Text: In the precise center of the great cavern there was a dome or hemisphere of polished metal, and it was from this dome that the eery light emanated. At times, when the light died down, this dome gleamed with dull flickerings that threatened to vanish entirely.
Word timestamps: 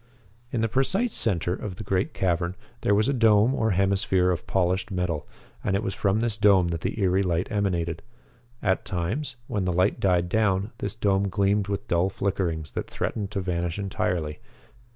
In 0.51 0.61
the 0.61 0.67
precise 0.67 1.13
center 1.13 1.53
of 1.53 1.75
the 1.75 1.83
great 1.83 2.11
cavern 2.15 2.55
there 2.81 2.95
was 2.95 3.07
a 3.07 3.13
dome 3.13 3.53
or 3.53 3.69
hemisphere 3.69 4.31
of 4.31 4.47
polished 4.47 4.89
metal, 4.89 5.27
and 5.63 5.75
it 5.75 5.83
was 5.83 5.93
from 5.93 6.21
this 6.21 6.37
dome 6.37 6.69
that 6.69 6.81
the 6.81 6.99
eery 6.99 7.21
light 7.21 7.51
emanated. 7.51 8.01
At 8.63 8.83
times, 8.83 9.35
when 9.45 9.65
the 9.65 9.71
light 9.71 9.99
died 9.99 10.27
down, 10.27 10.71
this 10.79 10.95
dome 10.95 11.29
gleamed 11.29 11.67
with 11.67 11.87
dull 11.87 12.09
flickerings 12.09 12.71
that 12.71 12.89
threatened 12.89 13.29
to 13.29 13.41
vanish 13.41 13.77
entirely. 13.77 14.39